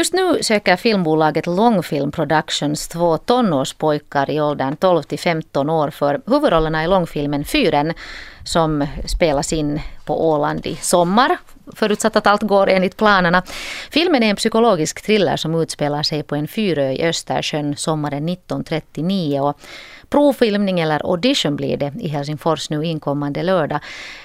Just 0.00 0.14
nu 0.14 0.42
söker 0.42 0.76
filmbolaget 0.76 1.46
Långfilm 1.46 2.12
Productions 2.12 2.88
två 2.88 3.18
tonårspojkar 3.18 4.30
i 4.30 4.40
åldern 4.40 4.76
12 4.76 5.02
till 5.02 5.18
15 5.18 5.70
år 5.70 5.90
för 5.90 6.20
huvudrollerna 6.26 6.84
i 6.84 6.86
långfilmen 6.86 7.44
Fyren 7.44 7.92
som 8.44 8.86
spelas 9.06 9.52
in 9.52 9.80
på 10.04 10.30
Åland 10.30 10.66
i 10.66 10.76
sommar 10.76 11.38
förutsatt 11.74 12.16
att 12.16 12.26
allt 12.26 12.42
går 12.42 12.68
enligt 12.68 12.96
planerna. 12.96 13.42
Filmen 13.90 14.22
är 14.22 14.30
en 14.30 14.36
psykologisk 14.36 15.02
thriller 15.02 15.36
som 15.36 15.54
utspelar 15.54 16.02
sig 16.02 16.22
på 16.22 16.34
en 16.36 16.48
fyrö 16.48 16.90
i 16.90 17.08
Östersjön 17.08 17.76
sommaren 17.76 18.28
1939. 18.28 19.40
Och 19.40 19.60
provfilmning 20.08 20.80
eller 20.80 21.10
audition 21.10 21.56
blir 21.56 21.76
det 21.76 21.92
i 22.00 22.08
Helsingfors 22.08 22.70
nu 22.70 22.84
inkommande 22.84 23.42
lördag. 23.42 23.80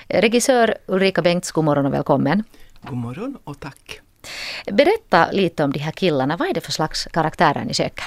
Regissör 0.07 0.76
Ulrika 0.86 1.21
Bengts, 1.21 1.52
god 1.52 1.64
morgon 1.64 1.86
och 1.86 1.94
välkommen. 1.94 2.44
God 2.82 2.98
morgon 2.98 3.38
och 3.44 3.60
tack. 3.60 4.05
Berätta 4.71 5.32
lite 5.32 5.63
om 5.63 5.71
de 5.71 5.79
här 5.79 5.91
killarna. 5.91 6.38
Vad 6.38 6.50
är 6.50 6.54
det 6.54 6.61
för 6.61 6.71
slags 6.71 7.08
karaktärer 7.13 7.66
ni 7.66 7.73
söker? 7.73 8.05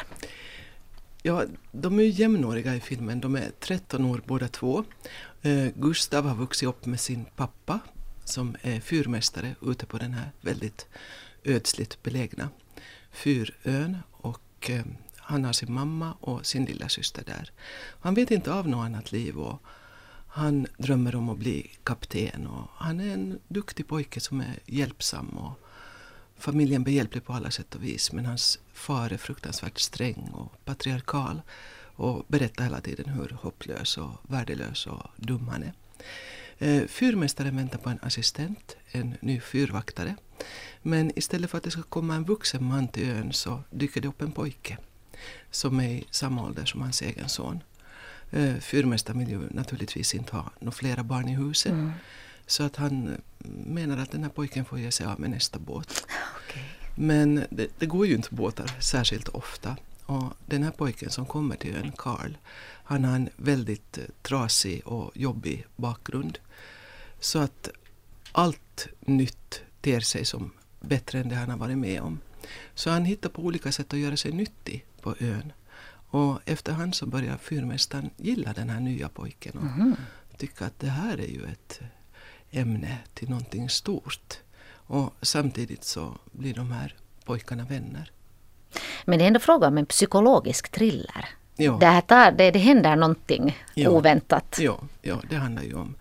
Ja, 1.23 1.45
de 1.73 1.99
är 1.99 2.03
ju 2.03 2.11
jämnåriga 2.11 2.75
i 2.75 2.81
filmen. 2.81 3.21
De 3.21 3.37
är 3.37 3.51
13 3.61 4.05
år 4.05 4.23
båda 4.27 4.49
två. 4.49 4.85
Eh, 5.43 5.67
Gustav 5.75 6.27
har 6.27 6.35
vuxit 6.35 6.69
upp 6.69 6.87
med 6.87 7.01
sin 7.01 7.25
pappa 7.37 7.81
som 8.25 8.57
är 8.63 8.81
fyrmästare 8.81 9.55
ute 9.63 9.87
på 9.87 9.99
den 9.99 10.13
här 10.13 10.31
väldigt 10.41 10.87
ödsligt 11.45 12.03
belägna 12.03 12.49
fyrön. 13.13 13.97
Och 14.11 14.71
eh, 14.71 14.85
han 15.17 15.45
har 15.45 15.53
sin 15.53 15.73
mamma 15.73 16.13
och 16.21 16.47
sin 16.47 16.65
lilla 16.65 16.89
syster 16.89 17.23
där. 17.27 17.53
Han 18.01 18.15
vet 18.15 18.31
inte 18.31 18.53
av 18.53 18.69
något 18.69 18.85
annat 18.85 19.13
liv 19.13 19.39
och 19.39 19.63
han 20.29 20.67
drömmer 20.77 21.15
om 21.15 21.29
att 21.29 21.39
bli 21.39 21.71
kapten 21.83 22.47
och 22.47 22.71
han 22.75 23.01
är 23.01 23.15
en 23.15 23.39
duktig 23.49 23.89
pojke 23.89 24.21
som 24.21 24.41
är 24.41 24.59
hjälpsam 24.67 25.29
och 25.29 25.61
familjen 26.39 26.85
behjälplig 26.85 27.25
på 27.25 27.33
alla 27.33 27.51
sätt 27.51 27.75
och 27.75 27.85
vis 27.85 28.13
men 28.13 28.27
hans 28.27 28.59
far 28.73 29.13
är 29.13 29.17
fruktansvärt 29.17 29.79
sträng 29.79 30.31
och 30.33 30.65
patriarkal 30.65 31.43
och 31.97 32.25
berättar 32.29 32.65
hela 32.65 32.81
tiden 32.81 33.09
hur 33.09 33.37
hopplös 33.43 33.99
och 33.99 34.11
värdelös 34.23 34.87
och 34.87 35.03
dum 35.17 35.49
han 35.49 35.63
är. 35.63 35.73
Eh, 36.59 36.87
fyrmästaren 36.87 37.57
väntar 37.57 37.79
på 37.79 37.91
en 37.91 37.99
assistent, 38.03 38.77
en 38.93 39.15
ny 39.21 39.41
fyrvaktare. 39.41 40.17
Men 40.83 41.19
istället 41.19 41.51
för 41.51 41.59
att 41.59 41.65
det 41.65 41.71
ska 41.71 41.83
komma 41.83 42.15
en 42.15 42.25
vuxen 42.25 42.65
man 42.65 42.89
till 42.89 43.11
ön 43.11 43.33
så 43.33 43.63
dyker 43.71 44.01
det 44.01 44.09
upp 44.09 44.23
en 44.23 44.33
pojke 44.33 44.79
som 45.51 45.81
är 45.81 45.89
i 45.89 46.05
samma 46.11 46.45
ålder 46.45 46.65
som 46.65 46.81
hans 46.81 47.03
egen 47.03 47.29
son. 47.29 47.63
Eh, 48.31 48.55
fyrmästaren 48.55 49.19
vill 49.19 49.29
ju 49.29 49.41
naturligtvis 49.51 50.15
inte 50.15 50.37
ha 50.37 50.51
några 50.61 50.73
flera 50.73 51.03
barn 51.03 51.29
i 51.29 51.35
huset. 51.35 51.73
Mm. 51.73 51.93
Så 52.49 52.63
att 52.63 52.77
han 52.77 53.17
menar 53.67 53.99
att 53.99 54.11
den 54.11 54.23
här 54.23 54.31
pojken 54.31 54.65
får 54.65 54.79
ge 54.79 54.91
sig 54.91 55.07
av 55.07 55.21
med 55.21 55.31
nästa 55.31 55.59
båt. 55.59 56.07
Okay. 56.49 56.63
Men 56.95 57.45
det, 57.51 57.69
det, 57.79 57.87
går 57.87 58.07
ju 58.07 58.15
inte 58.15 58.35
båtar 58.35 58.71
särskilt 58.81 59.29
ofta. 59.29 59.77
Och 60.07 60.33
den 60.47 60.63
här 60.63 60.71
pojken 60.71 61.11
som 61.11 61.27
kommer 61.27 61.57
till 61.57 61.77
ön, 61.77 61.93
Karl, 61.97 62.37
han 62.85 63.05
har 63.05 63.15
en 63.15 63.29
väldigt 63.37 63.99
trasig 64.23 64.87
och 64.87 65.17
jobbig 65.17 65.67
bakgrund. 65.77 66.39
Så 67.21 67.39
att 67.39 67.69
allt 68.33 68.89
nytt 69.01 69.61
ter 69.81 70.01
sig 70.01 70.25
som 70.25 70.51
bättre 70.81 71.21
än 71.21 71.29
det 71.29 71.35
han 71.35 71.51
har 71.51 71.57
varit 71.57 71.79
med 71.79 72.01
om. 72.01 72.19
Så 72.75 72.91
han 72.91 73.05
hittar 73.05 73.29
på 73.29 73.43
olika 73.43 73.73
sätt 73.73 73.93
att 73.93 73.99
göra 73.99 74.17
sig 74.17 74.33
nyttig 74.33 74.85
på 75.01 75.15
ön. 75.21 75.53
Och 76.11 76.41
efterhand 76.45 76.95
så 76.95 77.07
börjar 77.07 77.37
fyrmästaren 77.37 78.11
gilla 78.17 78.53
den 78.53 78.71
här 78.71 78.81
nya 78.81 79.09
pojken 79.09 79.59
och 79.59 79.81
mm. 79.81 79.97
tycka 80.37 80.67
att 80.67 80.79
det 80.79 80.91
här 80.91 81.21
är 81.21 81.29
ju 81.29 81.45
ett 81.45 81.81
ämne 82.51 82.99
till 83.15 83.31
någonting 83.31 83.71
stort. 83.71 84.39
Och 84.71 85.15
samtidigt 85.23 85.85
så 85.85 86.15
blir 86.33 86.55
de 86.55 86.73
här 86.73 86.95
pojkarna 87.25 87.65
vänner. 87.65 88.13
Men 89.05 89.19
det 89.19 89.25
är 89.25 89.27
ändå 89.27 89.41
fråga 89.41 89.67
om 89.67 89.79
en 89.79 89.87
psykologisk 89.87 90.69
thriller. 90.69 91.29
Ja. 91.57 91.79
Det, 91.81 92.01
tar, 92.01 92.33
det, 92.33 92.51
det 92.51 92.59
händer 92.59 92.97
någonting 92.97 93.59
ja. 93.75 93.91
oväntat. 93.91 94.59
Ja, 94.61 94.81
ja, 95.03 95.21
det 95.31 95.37
handlar 95.37 95.63
ju 95.63 95.75
om, 95.75 95.95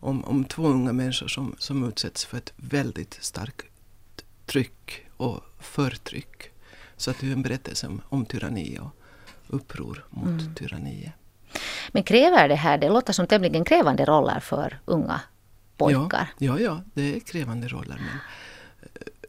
om, 0.00 0.24
om 0.24 0.44
två 0.44 0.62
unga 0.62 0.92
människor 0.92 1.28
som, 1.28 1.56
som 1.58 1.88
utsätts 1.88 2.24
för 2.24 2.38
ett 2.38 2.52
väldigt 2.56 3.18
starkt 3.20 3.66
tryck 4.46 5.06
och 5.16 5.40
förtryck. 5.60 6.50
Så 6.96 7.10
att 7.10 7.18
det 7.20 7.28
är 7.28 7.32
en 7.32 7.42
berättelse 7.42 7.86
om, 7.86 8.02
om 8.08 8.26
tyranni 8.26 8.78
och 8.78 8.90
uppror 9.46 10.04
mot 10.10 10.40
mm. 10.40 10.54
tyranniet. 10.54 11.12
Men 11.92 12.02
kräver 12.02 12.48
det 12.48 12.54
här, 12.54 12.78
det 12.78 12.88
låter 12.88 13.12
som 13.12 13.26
tämligen 13.26 13.64
krävande 13.64 14.04
roller 14.04 14.40
för 14.40 14.78
unga 14.84 15.20
pojkar? 15.76 16.28
Ja, 16.38 16.58
ja, 16.58 16.60
ja 16.60 16.82
det 16.94 17.16
är 17.16 17.20
krävande 17.20 17.68
roller. 17.68 17.96
Men 17.98 18.18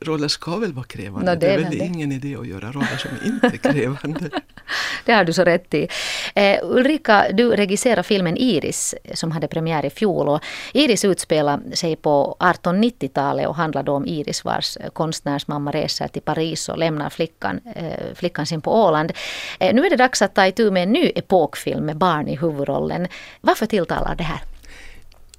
roller 0.02 0.28
ska 0.28 0.56
väl 0.56 0.74
vara 0.74 0.86
krävande. 0.86 1.34
No, 1.34 1.40
det, 1.40 1.48
är 1.48 1.58
väl 1.58 1.78
det. 1.78 1.86
ingen 1.86 2.12
idé 2.12 2.36
att 2.36 2.48
göra 2.48 2.72
roller 2.72 2.98
som 2.98 3.12
inte 3.26 3.48
är 3.48 3.72
krävande. 3.74 4.30
det 5.06 5.14
har 5.14 5.24
du 5.24 5.34
så 5.34 5.44
rätt 5.44 5.74
i. 5.74 5.88
Eh, 6.36 6.60
Ulrika, 6.64 7.26
du 7.34 7.50
regisserar 7.50 8.04
filmen 8.04 8.38
Iris 8.38 8.96
som 9.14 9.32
hade 9.32 9.48
premiär 9.48 9.86
i 9.86 9.90
fjol. 9.90 10.30
Och 10.30 10.44
Iris 10.74 11.06
utspelar 11.06 11.60
sig 11.74 11.96
på 11.96 12.38
1890-talet 12.40 13.48
och 13.48 13.56
handlar 13.56 13.84
då 13.84 13.94
om 13.94 14.06
Iris 14.06 14.46
vars 14.46 14.78
konstnärsmamma 14.94 15.72
reser 15.72 16.08
till 16.08 16.22
Paris 16.22 16.70
och 16.70 16.78
lämnar 16.78 17.10
flickan, 17.10 17.60
eh, 17.76 18.16
flickan 18.16 18.46
sin 18.46 18.62
på 18.62 18.84
Åland. 18.86 19.12
Eh, 19.60 19.76
nu 19.76 19.86
är 19.86 19.90
det 19.90 19.96
dags 19.96 20.22
att 20.22 20.36
ta 20.36 20.48
itu 20.48 20.72
med 20.72 20.84
en 20.84 20.92
ny 20.92 21.12
epokfilm 21.16 21.86
med 21.86 21.98
barn 21.98 22.28
i 22.28 22.36
huvudrollen. 22.36 23.08
Varför 23.42 23.66
tilltalar 23.66 24.16
det 24.16 24.24
här? 24.24 24.40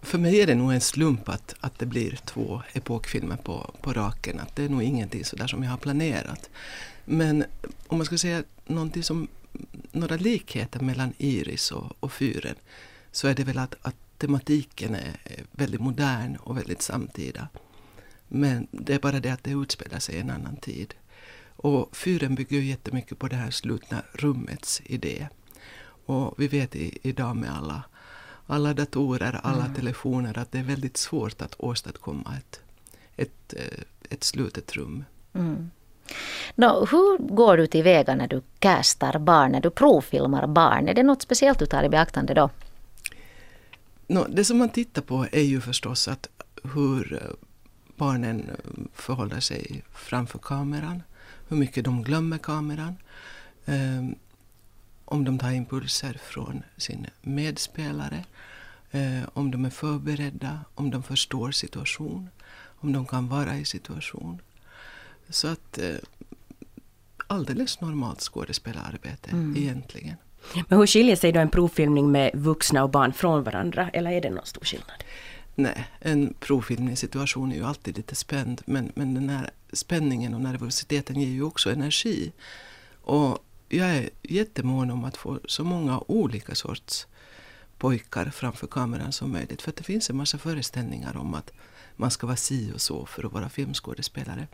För 0.02 0.18
mig 0.18 0.40
är 0.40 0.46
det 0.46 0.54
nog 0.54 0.72
en 0.72 0.80
slump 0.80 1.28
att, 1.28 1.54
att 1.60 1.78
det 1.78 1.86
blir 1.86 2.18
två 2.24 2.62
epokfilmer 2.72 3.36
på, 3.36 3.74
på 3.82 3.92
raken. 3.92 4.40
Att 4.40 4.56
det 4.56 4.64
är 4.64 4.68
nog 4.68 4.82
ingenting 4.82 5.24
sådär 5.24 5.46
som 5.46 5.62
jag 5.62 5.70
har 5.70 5.78
planerat. 5.78 6.50
Men 7.04 7.44
om 7.86 7.98
man 7.98 8.06
ska 8.06 8.18
säga 8.18 8.42
någonting 8.66 9.02
som, 9.02 9.28
några 9.92 10.16
likheter 10.16 10.80
mellan 10.80 11.12
Iris 11.18 11.70
och, 11.70 11.92
och 12.00 12.12
Fyren 12.12 12.54
så 13.12 13.28
är 13.28 13.34
det 13.34 13.44
väl 13.44 13.58
att, 13.58 13.74
att 13.82 13.96
tematiken 14.18 14.94
är 14.94 15.16
väldigt 15.50 15.80
modern 15.80 16.36
och 16.36 16.56
väldigt 16.56 16.82
samtida. 16.82 17.48
Men 18.28 18.66
det 18.70 18.94
är 18.94 18.98
bara 18.98 19.20
det 19.20 19.30
att 19.30 19.44
det 19.44 19.50
utspelar 19.50 19.98
sig 19.98 20.14
i 20.14 20.20
en 20.20 20.30
annan 20.30 20.56
tid. 20.56 20.94
Och 21.56 21.96
Fyren 21.96 22.34
bygger 22.34 22.60
jättemycket 22.60 23.18
på 23.18 23.28
det 23.28 23.36
här 23.36 23.50
slutna 23.50 24.02
rummets 24.12 24.82
idé. 24.84 25.28
Och 26.06 26.34
vi 26.38 26.48
vet 26.48 26.76
i, 26.76 26.98
idag 27.02 27.36
med 27.36 27.56
alla 27.56 27.82
alla 28.48 28.74
datorer, 28.74 29.40
alla 29.42 29.64
mm. 29.64 29.74
telefoner, 29.74 30.38
att 30.38 30.52
det 30.52 30.58
är 30.58 30.62
väldigt 30.62 30.96
svårt 30.96 31.42
att 31.42 31.54
åstadkomma 31.58 32.34
ett, 32.36 32.60
ett, 33.16 33.54
eh, 33.56 33.84
ett 34.10 34.24
slutet 34.24 34.76
rum. 34.76 35.04
Mm. 35.34 35.70
No, 36.54 36.86
hur 36.90 37.34
går 37.34 37.56
du 37.56 37.66
tillväga 37.66 38.14
när 38.14 38.28
du 38.28 38.42
castar 38.58 39.18
barn, 39.18 39.52
när 39.52 39.60
du 39.60 39.70
provfilmar 39.70 40.46
barn? 40.46 40.88
Är 40.88 40.94
det 40.94 41.02
något 41.02 41.22
speciellt 41.22 41.58
du 41.58 41.66
tar 41.66 41.84
i 41.84 41.88
beaktande 41.88 42.34
då? 42.34 42.50
No, 44.06 44.26
det 44.28 44.44
som 44.44 44.58
man 44.58 44.68
tittar 44.68 45.02
på 45.02 45.26
är 45.32 45.42
ju 45.42 45.60
förstås 45.60 46.08
att 46.08 46.28
hur 46.74 47.12
eh, 47.12 47.34
barnen 47.96 48.50
förhåller 48.94 49.40
sig 49.40 49.82
framför 49.92 50.38
kameran, 50.38 51.02
hur 51.48 51.56
mycket 51.56 51.84
de 51.84 52.02
glömmer 52.02 52.38
kameran. 52.38 52.94
Om 55.10 55.24
de 55.24 55.38
tar 55.38 55.50
impulser 55.50 56.20
från 56.22 56.62
sin 56.76 57.06
medspelare, 57.22 58.24
eh, 58.90 59.22
om 59.32 59.50
de 59.50 59.64
är 59.64 59.70
förberedda, 59.70 60.60
om 60.74 60.90
de 60.90 61.02
förstår 61.02 61.50
situation, 61.50 62.28
om 62.80 62.92
de 62.92 63.06
kan 63.06 63.28
vara 63.28 63.56
i 63.56 63.64
situation. 63.64 64.40
Så 65.28 65.48
att 65.48 65.78
eh, 65.78 65.96
alldeles 67.26 67.80
normalt 67.80 68.20
skådespelararbete 68.20 69.30
mm. 69.30 69.56
egentligen. 69.56 70.16
Men 70.68 70.78
hur 70.78 70.86
skiljer 70.86 71.16
sig 71.16 71.32
då 71.32 71.40
en 71.40 71.50
provfilmning 71.50 72.12
med 72.12 72.30
vuxna 72.34 72.84
och 72.84 72.90
barn 72.90 73.12
från 73.12 73.42
varandra, 73.42 73.90
eller 73.92 74.10
är 74.10 74.20
det 74.20 74.30
någon 74.30 74.46
stor 74.46 74.64
skillnad? 74.64 75.04
Nej, 75.54 75.88
en 76.00 76.34
provfilmningssituation 76.40 77.52
är 77.52 77.56
ju 77.56 77.64
alltid 77.64 77.96
lite 77.96 78.14
spänd 78.14 78.62
men, 78.64 78.92
men 78.94 79.14
den 79.14 79.28
här 79.28 79.50
spänningen 79.72 80.34
och 80.34 80.40
nervositeten 80.40 81.20
ger 81.20 81.28
ju 81.28 81.42
också 81.42 81.70
energi. 81.70 82.32
Och 83.02 83.38
jag 83.68 83.96
är 83.96 84.10
jättemån 84.22 84.90
om 84.90 85.04
att 85.04 85.16
få 85.16 85.40
så 85.44 85.64
många 85.64 86.00
olika 86.06 86.54
sorts 86.54 87.06
pojkar 87.78 88.30
framför 88.30 88.66
kameran 88.66 89.12
som 89.12 89.32
möjligt. 89.32 89.62
För 89.62 89.70
att 89.70 89.76
det 89.76 89.84
finns 89.84 90.10
en 90.10 90.16
massa 90.16 90.38
föreställningar 90.38 91.16
om 91.16 91.34
att 91.34 91.52
man 91.96 92.10
ska 92.10 92.26
vara 92.26 92.36
si 92.36 92.72
och 92.74 92.80
så 92.80 93.06
för 93.06 93.24
att 93.24 93.32
vara 93.32 93.48
filmskådespelare. 93.48 94.46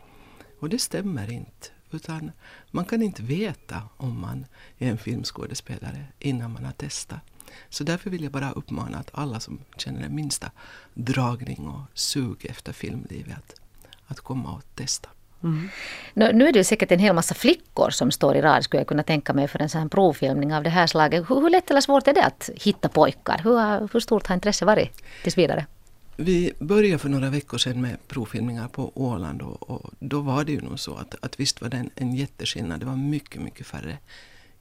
Och 0.59 0.69
det 0.69 0.79
stämmer 0.79 1.31
inte. 1.31 1.67
Utan 1.91 2.31
man 2.71 2.85
kan 2.85 3.01
inte 3.01 3.23
veta 3.23 3.89
om 3.97 4.19
man 4.19 4.45
är 4.77 4.91
en 4.91 4.97
filmskådespelare 4.97 6.05
innan 6.19 6.53
man 6.53 6.65
har 6.65 6.71
testat. 6.71 7.19
Så 7.69 7.83
därför 7.83 8.09
vill 8.09 8.23
jag 8.23 8.31
bara 8.31 8.51
uppmana 8.51 8.97
att 8.97 9.09
alla 9.13 9.39
som 9.39 9.59
känner 9.77 10.01
den 10.01 10.15
minsta 10.15 10.51
dragning 10.93 11.67
och 11.67 11.81
sug 11.93 12.45
efter 12.45 12.73
filmlivet 12.73 13.37
att, 13.37 13.61
att 14.07 14.19
komma 14.19 14.53
och 14.53 14.75
testa. 14.75 15.09
Mm. 15.45 15.69
Nu 16.37 16.47
är 16.47 16.53
det 16.53 16.63
säkert 16.63 16.91
en 16.91 16.99
hel 16.99 17.15
massa 17.15 17.35
flickor 17.35 17.89
som 17.89 18.11
står 18.11 18.35
i 18.35 18.41
rad 18.41 18.63
skulle 18.63 18.79
jag 18.79 18.87
kunna 18.87 19.03
tänka 19.03 19.33
mig 19.33 19.47
för 19.47 19.61
en 19.61 19.69
sån 19.69 19.81
här 19.81 19.89
provfilmning 19.89 20.55
av 20.55 20.63
det 20.63 20.69
här 20.69 20.87
slaget. 20.87 21.29
Hur, 21.29 21.41
hur 21.41 21.49
lätt 21.49 21.69
eller 21.69 21.81
svårt 21.81 22.07
är 22.07 22.13
det 22.13 22.23
att 22.23 22.49
hitta 22.55 22.89
pojkar? 22.89 23.41
Hur, 23.43 23.89
hur 23.93 23.99
stort 23.99 24.27
har 24.27 24.35
intresset 24.35 24.65
varit 24.65 25.03
tills 25.23 25.37
vidare? 25.37 25.65
Vi 26.17 26.53
började 26.59 26.97
för 26.97 27.09
några 27.09 27.29
veckor 27.29 27.57
sedan 27.57 27.81
med 27.81 28.07
provfilmningar 28.07 28.67
på 28.67 28.91
Åland 28.95 29.41
och, 29.41 29.69
och 29.69 29.93
då 29.99 30.21
var 30.21 30.43
det 30.43 30.51
ju 30.51 30.61
nog 30.61 30.79
så 30.79 30.95
att, 30.95 31.15
att 31.21 31.39
visst 31.39 31.61
var 31.61 31.69
det 31.69 31.77
en, 31.77 31.89
en 31.95 32.15
jätteskillnad. 32.15 32.79
Det 32.79 32.85
var 32.85 32.95
mycket, 32.95 33.41
mycket 33.41 33.67
färre 33.67 33.97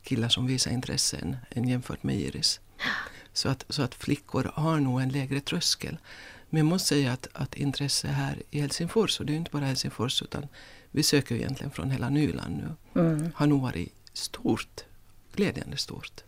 killar 0.03 0.29
som 0.29 0.47
visade 0.47 0.75
intresse 0.75 1.17
än, 1.17 1.37
än 1.51 1.69
jämfört 1.69 2.03
med 2.03 2.17
Iris. 2.17 2.61
Så 3.33 3.49
att, 3.49 3.65
så 3.69 3.83
att 3.83 3.95
flickor 3.95 4.51
har 4.55 4.81
nog 4.81 5.01
en 5.01 5.09
lägre 5.09 5.41
tröskel. 5.41 5.97
Men 6.55 6.59
jag 6.59 6.67
måste 6.67 6.89
säga 6.89 7.13
att, 7.13 7.29
att 7.33 7.55
intresse 7.55 8.09
här 8.09 8.43
i 8.51 8.61
Helsingfors, 8.61 9.21
och 9.21 9.27
det 9.27 9.33
är 9.33 9.37
inte 9.37 9.51
bara 9.51 9.65
Helsingfors 9.65 10.23
utan 10.23 10.47
vi 10.91 11.03
söker 11.03 11.35
egentligen 11.35 11.71
från 11.71 11.91
hela 11.91 12.09
Nyland 12.09 12.57
nu, 12.57 13.01
mm. 13.01 13.33
har 13.35 13.47
nog 13.47 13.63
varit 13.63 13.93
stort, 14.13 14.85
glädjande 15.35 15.77
stort. 15.77 16.25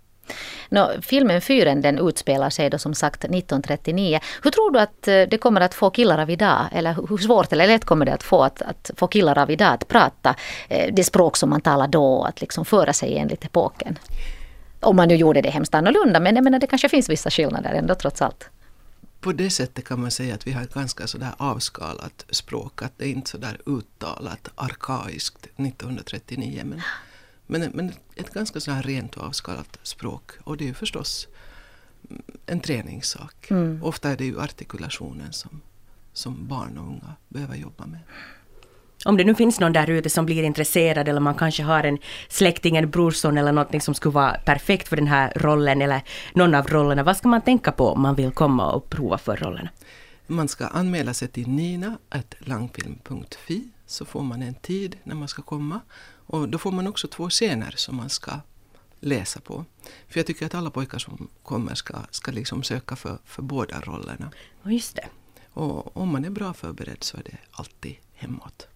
No, 0.68 0.86
filmen 1.02 1.40
Fyren 1.40 1.80
den 1.80 2.08
utspelar 2.08 2.50
sig 2.50 2.70
då 2.70 2.78
som 2.78 2.94
sagt 2.94 3.24
1939. 3.24 4.20
Hur 4.42 4.50
tror 4.50 4.70
du 4.70 4.78
att 4.78 5.08
eh, 5.08 5.22
det 5.22 5.38
kommer 5.38 5.60
att 5.60 5.74
få 5.74 5.90
killar 5.90 6.18
av 6.18 6.30
idag, 6.30 6.66
eller 6.72 6.94
hur 7.08 7.18
svårt 7.18 7.52
eller 7.52 7.66
lätt 7.66 7.84
kommer 7.84 8.06
det 8.06 8.14
att 8.14 8.22
få 8.22 8.42
att, 8.42 8.62
att 8.62 8.90
få 8.96 9.06
killar 9.06 9.38
av 9.38 9.50
idag 9.50 9.72
att 9.74 9.88
prata 9.88 10.34
eh, 10.68 10.94
det 10.94 11.04
språk 11.04 11.36
som 11.36 11.50
man 11.50 11.60
talar 11.60 11.88
då, 11.88 12.24
att 12.24 12.40
liksom 12.40 12.64
föra 12.64 12.92
sig 12.92 13.18
enligt 13.18 13.44
epoken? 13.44 13.98
Om 14.80 14.96
man 14.96 15.08
nu 15.08 15.14
gjorde 15.16 15.40
det 15.40 15.50
hemskt 15.50 15.74
annorlunda, 15.74 16.20
men 16.20 16.34
jag 16.34 16.44
menar 16.44 16.58
det 16.58 16.66
kanske 16.66 16.88
finns 16.88 17.08
vissa 17.08 17.30
skillnader 17.30 17.72
ändå 17.72 17.94
trots 17.94 18.22
allt. 18.22 18.50
På 19.20 19.32
det 19.32 19.50
sättet 19.50 19.84
kan 19.84 20.00
man 20.00 20.10
säga 20.10 20.34
att 20.34 20.46
vi 20.46 20.52
har 20.52 20.62
ett 20.62 20.74
ganska 20.74 21.06
sådär 21.06 21.34
avskalat 21.36 22.26
språk, 22.30 22.82
att 22.82 22.98
det 22.98 23.04
är 23.04 23.08
inte 23.08 23.30
sådär 23.30 23.60
uttalat 23.66 24.48
arkaiskt 24.54 25.46
1939. 25.56 26.62
Men 26.64 26.80
men, 27.46 27.70
men 27.74 27.92
ett 28.14 28.30
ganska 28.30 28.60
så 28.60 28.70
här 28.70 28.82
rent 28.82 29.16
och 29.16 29.24
avskalat 29.24 29.78
språk. 29.82 30.30
Och 30.44 30.56
det 30.56 30.64
är 30.64 30.68
ju 30.68 30.74
förstås 30.74 31.28
en 32.46 32.60
träningssak. 32.60 33.50
Mm. 33.50 33.82
Ofta 33.82 34.10
är 34.10 34.16
det 34.16 34.24
ju 34.24 34.40
artikulationen 34.40 35.32
som, 35.32 35.60
som 36.12 36.46
barn 36.46 36.78
och 36.78 36.86
unga 36.86 37.14
behöver 37.28 37.56
jobba 37.56 37.86
med. 37.86 38.00
Om 39.06 39.16
det 39.16 39.24
nu 39.24 39.34
finns 39.34 39.60
någon 39.60 39.72
där 39.72 39.90
ute 39.90 40.10
som 40.10 40.26
blir 40.26 40.42
intresserad 40.42 41.08
eller 41.08 41.20
man 41.20 41.34
kanske 41.34 41.62
har 41.62 41.84
en 41.84 41.98
släkting, 42.28 42.76
en 42.76 42.90
brorson 42.90 43.38
eller 43.38 43.52
någonting 43.52 43.80
som 43.80 43.94
skulle 43.94 44.12
vara 44.12 44.36
perfekt 44.44 44.88
för 44.88 44.96
den 44.96 45.06
här 45.06 45.32
rollen 45.36 45.82
eller 45.82 46.02
någon 46.34 46.54
av 46.54 46.66
rollerna. 46.66 47.02
Vad 47.02 47.16
ska 47.16 47.28
man 47.28 47.42
tänka 47.42 47.72
på 47.72 47.88
om 47.88 48.00
man 48.00 48.14
vill 48.14 48.30
komma 48.30 48.72
och 48.72 48.90
prova 48.90 49.18
för 49.18 49.36
rollerna? 49.36 49.68
Man 50.26 50.48
ska 50.48 50.66
anmäla 50.66 51.14
sig 51.14 51.28
till 51.28 51.48
nina.langfilm.fi 51.48 53.68
så 53.86 54.04
får 54.04 54.22
man 54.22 54.42
en 54.42 54.54
tid 54.54 54.96
när 55.04 55.14
man 55.14 55.28
ska 55.28 55.42
komma 55.42 55.80
och 56.26 56.48
då 56.48 56.58
får 56.58 56.72
man 56.72 56.86
också 56.86 57.08
två 57.08 57.30
scener 57.30 57.74
som 57.76 57.96
man 57.96 58.10
ska 58.10 58.32
läsa 59.00 59.40
på. 59.40 59.64
För 60.08 60.18
jag 60.18 60.26
tycker 60.26 60.46
att 60.46 60.54
alla 60.54 60.70
pojkar 60.70 60.98
som 60.98 61.28
kommer 61.42 61.74
ska, 61.74 61.94
ska 62.10 62.32
liksom 62.32 62.62
söka 62.62 62.96
för, 62.96 63.18
för 63.24 63.42
båda 63.42 63.80
rollerna. 63.80 64.30
Just 64.64 64.96
det. 64.96 65.06
Och 65.52 65.96
om 65.96 66.08
man 66.08 66.24
är 66.24 66.30
bra 66.30 66.54
förberedd 66.54 67.04
så 67.04 67.16
är 67.16 67.22
det 67.22 67.36
alltid 67.50 67.96
hemåt. 68.14 68.68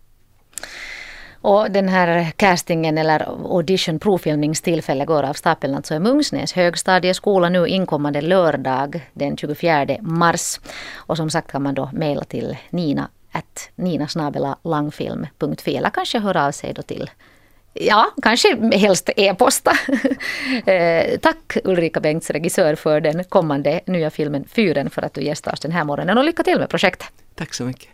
Och 1.43 1.71
den 1.71 1.89
här 1.89 2.31
castingen 2.37 2.99
eller 2.99 3.21
audition 3.57 3.99
provfilmningstillfället 3.99 5.07
går 5.07 5.23
av 5.23 5.35
stapeln 5.35 5.75
alltså 5.75 5.95
i 5.95 5.99
Mungsnäs 5.99 6.53
högstadieskola 6.53 7.49
nu 7.49 7.67
inkommande 7.67 8.21
lördag 8.21 9.01
den 9.13 9.37
24 9.37 9.87
mars. 10.01 10.61
Och 10.95 11.17
som 11.17 11.31
sagt 11.31 11.53
kan 11.53 11.63
man 11.63 11.75
då 11.75 11.91
mejla 11.93 12.25
till 12.25 12.57
nina 12.71 13.09
att 13.33 13.71
ninasnabela.langfilm.fi 13.75 15.75
e. 15.75 15.77
eller 15.77 15.91
kanske 15.91 16.19
höra 16.19 16.47
av 16.47 16.53
sig 16.53 16.73
då 16.73 16.83
till 16.83 17.11
Ja, 17.73 18.11
kanske 18.23 18.77
helst 18.77 19.11
e-posta. 19.17 19.73
Eh, 20.67 21.19
tack 21.19 21.57
Ulrika 21.65 22.01
Bengts, 22.01 22.31
regissör 22.31 22.75
för 22.75 23.01
den 23.01 23.25
kommande 23.25 23.81
nya 23.87 24.11
filmen 24.11 24.45
Fyren 24.49 24.91
för 24.91 25.03
att 25.03 25.15
du 25.15 25.23
gästar 25.23 25.53
oss 25.53 25.61
den 25.61 25.73
här 25.73 25.85
morgonen 25.85 26.19
och 26.19 26.25
lycka 26.25 26.43
till 26.43 26.59
med 26.59 26.69
projektet. 26.69 27.09
Tack 27.35 27.55
så 27.55 27.65
mycket. 27.65 27.89